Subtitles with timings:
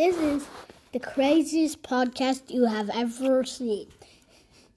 [0.00, 0.48] This is
[0.92, 3.88] the craziest podcast you have ever seen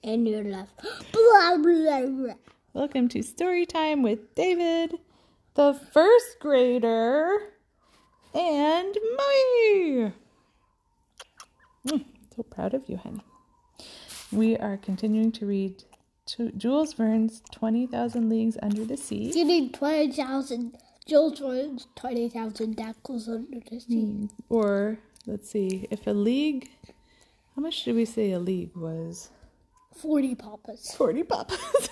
[0.02, 0.68] in your life.
[1.12, 2.34] Blah, blah, blah.
[2.74, 4.98] Welcome to Story Time with David,
[5.54, 7.38] the first grader,
[8.34, 10.12] and me.
[11.88, 12.04] Mm,
[12.36, 13.24] so proud of you, honey.
[14.30, 15.84] We are continuing to read
[16.58, 19.32] Jules Verne's 20,000 Leagues Under the Sea.
[19.34, 24.28] You need 20,000 Jules Verne's 20,000 Knuckles under the sea.
[24.48, 26.70] Or, let's see, if a league,
[27.56, 29.30] how much did we say a league was?
[29.96, 30.94] 40 papas.
[30.96, 31.88] 40 papas.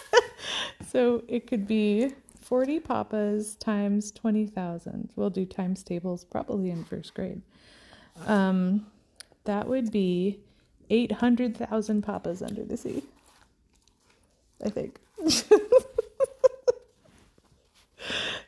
[0.90, 5.10] so it could be 40 papas times 20,000.
[5.16, 7.42] We'll do times tables probably in first grade.
[8.26, 8.86] Um,
[9.44, 10.40] that would be
[10.90, 13.02] 800,000 papas under the sea.
[14.64, 14.98] I think.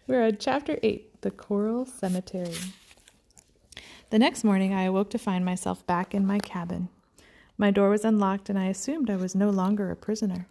[0.06, 2.56] We're at chapter 8 The Coral Cemetery.
[4.10, 6.88] The next morning, I awoke to find myself back in my cabin.
[7.56, 10.48] My door was unlocked, and I assumed I was no longer a prisoner.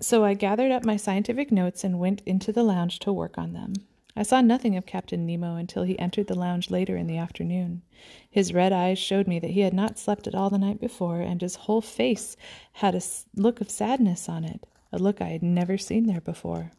[0.00, 3.52] So I gathered up my scientific notes and went into the lounge to work on
[3.52, 3.74] them.
[4.16, 7.82] I saw nothing of Captain Nemo until he entered the lounge later in the afternoon.
[8.28, 11.20] His red eyes showed me that he had not slept at all the night before,
[11.20, 12.36] and his whole face
[12.72, 13.02] had a
[13.36, 16.72] look of sadness on it, a look I had never seen there before.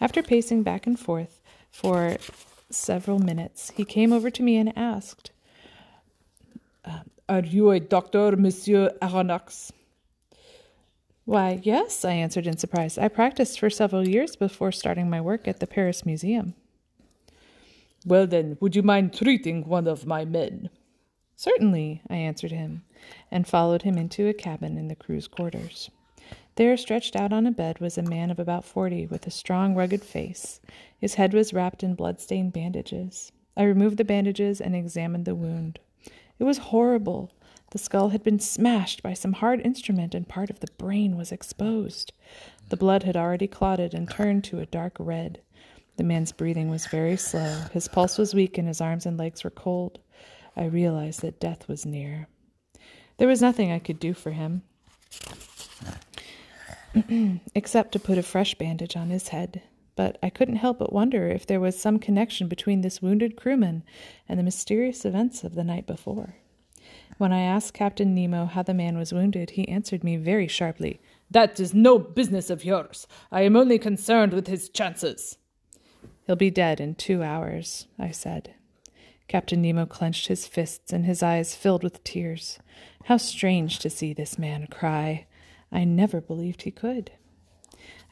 [0.00, 1.42] After pacing back and forth
[1.74, 2.16] for
[2.70, 5.32] several minutes, he came over to me and asked,
[6.84, 9.72] uh, Are you a doctor, Monsieur Aronnax?
[11.24, 12.96] Why, yes, I answered in surprise.
[12.96, 16.54] I practiced for several years before starting my work at the Paris Museum.
[18.06, 20.70] Well, then, would you mind treating one of my men?
[21.34, 22.84] Certainly, I answered him,
[23.32, 25.90] and followed him into a cabin in the crew's quarters.
[26.56, 29.74] There, stretched out on a bed, was a man of about forty, with a strong,
[29.74, 30.60] rugged face.
[31.04, 33.30] His head was wrapped in blood-stained bandages.
[33.58, 35.78] I removed the bandages and examined the wound.
[36.38, 37.30] It was horrible.
[37.72, 41.30] The skull had been smashed by some hard instrument, and part of the brain was
[41.30, 42.14] exposed.
[42.70, 45.42] The blood had already clotted and turned to a dark red.
[45.98, 47.64] The man's breathing was very slow.
[47.74, 49.98] His pulse was weak, and his arms and legs were cold.
[50.56, 52.28] I realized that death was near.
[53.18, 54.62] There was nothing I could do for him,
[57.54, 59.60] except to put a fresh bandage on his head.
[59.96, 63.84] But I couldn't help but wonder if there was some connection between this wounded crewman
[64.28, 66.36] and the mysterious events of the night before.
[67.16, 71.00] When I asked Captain Nemo how the man was wounded, he answered me very sharply.
[71.30, 73.06] That is no business of yours.
[73.30, 75.38] I am only concerned with his chances.
[76.26, 78.54] He'll be dead in two hours, I said.
[79.28, 82.58] Captain Nemo clenched his fists and his eyes filled with tears.
[83.04, 85.26] How strange to see this man cry.
[85.70, 87.12] I never believed he could.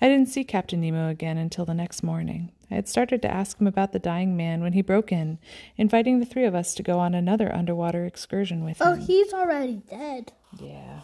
[0.02, 2.50] I didn't see Captain Nemo again until the next morning.
[2.68, 5.38] I had started to ask him about the dying man when he broke in,
[5.76, 8.98] inviting the three of us to go on another underwater excursion with Oh, him.
[9.00, 10.32] Oh, he's already dead.
[10.60, 11.02] Yeah.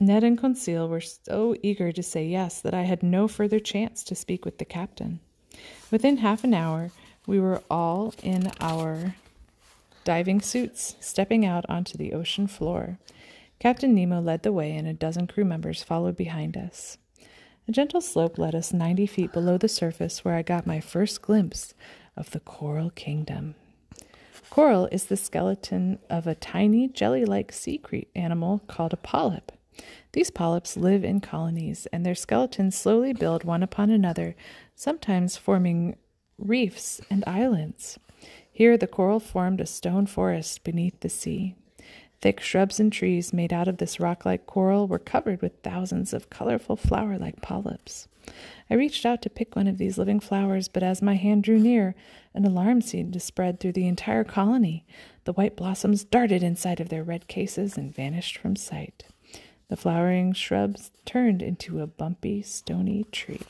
[0.00, 4.02] Ned and Conseil were so eager to say yes that I had no further chance
[4.02, 5.20] to speak with the captain.
[5.92, 6.90] Within half an hour,
[7.28, 9.14] we were all in our
[10.02, 12.98] diving suits, stepping out onto the ocean floor.
[13.62, 16.98] Captain Nemo led the way, and a dozen crew members followed behind us.
[17.68, 21.22] A gentle slope led us ninety feet below the surface, where I got my first
[21.22, 21.72] glimpse
[22.16, 23.54] of the Coral Kingdom.
[24.50, 27.80] Coral is the skeleton of a tiny jelly like sea
[28.16, 29.52] animal called a polyp.
[30.10, 34.34] These polyps live in colonies, and their skeletons slowly build one upon another,
[34.74, 35.94] sometimes forming
[36.36, 38.00] reefs and islands.
[38.50, 41.54] Here, the coral formed a stone forest beneath the sea.
[42.22, 46.12] Thick shrubs and trees made out of this rock like coral were covered with thousands
[46.12, 48.06] of colorful flower like polyps.
[48.70, 51.58] I reached out to pick one of these living flowers, but as my hand drew
[51.58, 51.96] near,
[52.32, 54.86] an alarm seemed to spread through the entire colony.
[55.24, 59.04] The white blossoms darted inside of their red cases and vanished from sight.
[59.68, 63.40] The flowering shrubs turned into a bumpy, stony tree.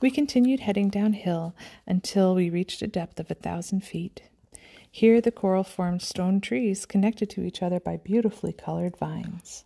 [0.00, 1.54] We continued heading downhill
[1.86, 4.22] until we reached a depth of a thousand feet.
[4.90, 9.64] Here, the coral formed stone trees connected to each other by beautifully colored vines.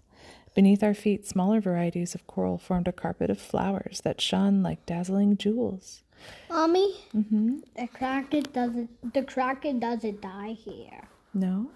[0.54, 4.84] Beneath our feet, smaller varieties of coral formed a carpet of flowers that shone like
[4.86, 6.02] dazzling jewels.
[6.50, 7.58] Mommy, mm-hmm.
[7.76, 9.12] the kraken doesn't.
[9.14, 11.70] The kraken doesn't die here, No,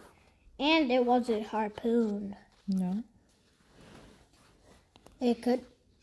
[0.59, 2.35] and it wasn't harpoon.
[2.67, 3.05] no.
[5.21, 5.61] It could,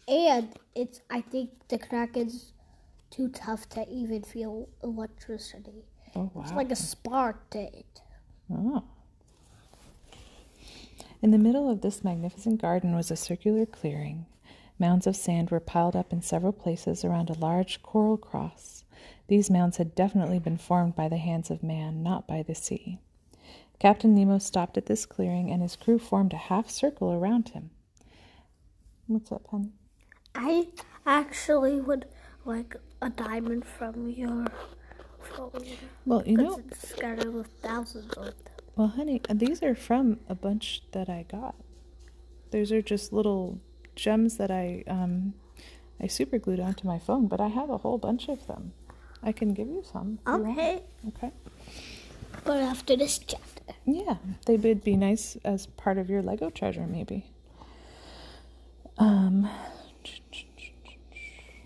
[0.08, 1.02] and it's.
[1.10, 2.54] I think the kraken's
[3.10, 5.86] too tough to even feel electricity.
[6.16, 6.44] Oh, wow.
[6.44, 8.02] It's like a spark to it.
[8.52, 8.84] Oh.
[11.22, 14.26] In the middle of this magnificent garden was a circular clearing.
[14.80, 18.86] Mounds of sand were piled up in several places around a large coral cross.
[19.28, 23.00] These mounds had definitely been formed by the hands of man, not by the sea.
[23.78, 27.70] Captain Nemo stopped at this clearing, and his crew formed a half circle around him.
[29.08, 29.74] What's up, honey?
[30.36, 30.68] I
[31.06, 32.06] actually would
[32.46, 34.46] like a diamond from your
[35.22, 35.66] phone.
[36.06, 38.34] Well, you know, it's scattered with thousands of them.
[38.76, 41.56] well, honey, uh, these are from a bunch that I got.
[42.52, 43.60] Those are just little
[43.96, 45.34] gems that I um,
[46.02, 48.74] I super glued onto my phone, but I have a whole bunch of them.
[49.22, 50.20] I can give you some.
[50.26, 50.52] if you.
[50.52, 50.82] Okay.
[51.10, 51.32] Okay.
[52.46, 53.74] But after this chapter.
[53.86, 54.16] Yeah,
[54.46, 57.26] they would be nice as part of your Lego treasure, maybe.
[58.98, 59.50] Um,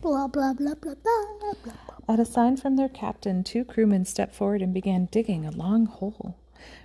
[0.03, 1.73] Blah, blah, blah, blah, blah, blah.
[2.09, 5.85] at a sign from their captain, two crewmen stepped forward and began digging a long
[5.85, 6.35] hole.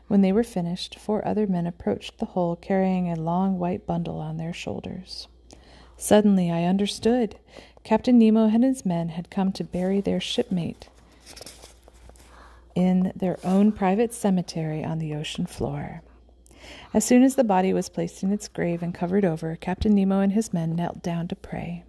[0.06, 4.20] When they were finished, four other men approached the hole carrying a long white bundle
[4.20, 5.26] on their shoulders.
[5.96, 7.40] Suddenly, I understood.
[7.82, 10.88] Captain Nemo and his men had come to bury their shipmate
[12.76, 16.02] in their own private cemetery on the ocean floor.
[16.94, 20.20] As soon as the body was placed in its grave and covered over, Captain Nemo
[20.20, 21.82] and his men knelt down to pray.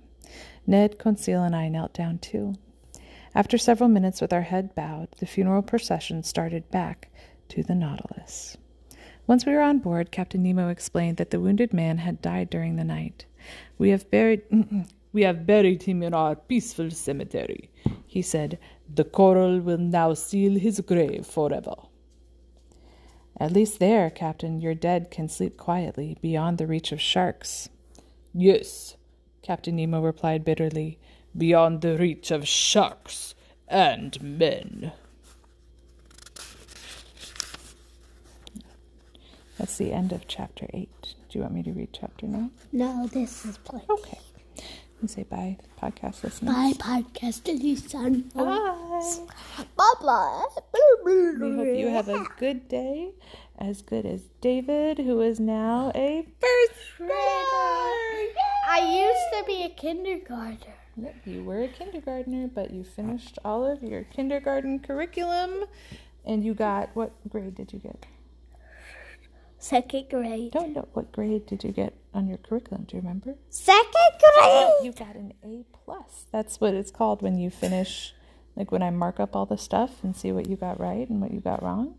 [0.70, 2.54] Ned, Conseil, and I knelt down too.
[3.34, 7.10] After several minutes with our head bowed, the funeral procession started back
[7.48, 8.56] to the Nautilus.
[9.26, 12.76] Once we were on board, Captain Nemo explained that the wounded man had died during
[12.76, 13.26] the night.
[13.80, 14.44] We have buried
[15.12, 17.72] we have buried him in our peaceful cemetery,
[18.06, 18.60] he said.
[18.94, 21.74] The coral will now seal his grave forever.
[23.40, 27.70] At least there, Captain, your dead can sleep quietly beyond the reach of sharks.
[28.36, 28.98] Yes,
[29.42, 31.00] Captain Nemo replied bitterly,
[31.38, 33.36] beyond the reach of sharks
[33.68, 34.92] and men.
[39.58, 40.90] That's the end of chapter 8.
[41.02, 42.50] Do you want me to read chapter 9?
[42.72, 43.82] No, this is play.
[43.90, 44.20] Okay.
[45.02, 46.54] And say bye, podcast listeners.
[46.54, 47.82] Bye, podcast listeners.
[48.34, 49.64] Bye.
[49.76, 50.46] Bye bye.
[51.06, 53.12] We hope you have a good day,
[53.58, 58.59] as good as David, who is now a first grader.
[58.72, 60.76] I used to be a kindergartner.
[60.96, 65.66] Yep, you were a kindergartner, but you finished all of your kindergarten curriculum,
[66.24, 68.06] and you got what grade did you get?
[69.58, 70.52] Second grade.
[70.52, 72.84] Don't know what grade did you get on your curriculum?
[72.88, 73.36] Do you remember?
[73.50, 74.72] Second grade.
[74.84, 76.26] you got an A plus.
[76.32, 78.14] That's what it's called when you finish,
[78.56, 81.20] like when I mark up all the stuff and see what you got right and
[81.20, 81.96] what you got wrong.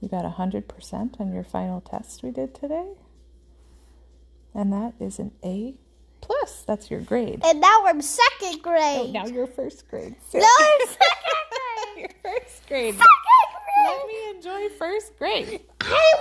[0.00, 2.94] You got a hundred percent on your final test we did today,
[4.52, 5.76] and that is an A
[6.20, 6.62] plus.
[6.66, 7.40] That's your grade.
[7.44, 9.12] And now I'm second Oh, grade.
[9.12, 10.14] now you're first grade.
[10.34, 11.98] No, I'm second grade.
[11.98, 12.94] you're first grade.
[12.94, 13.86] second grade.
[13.86, 15.60] Let me enjoy first grade.
[15.80, 16.14] I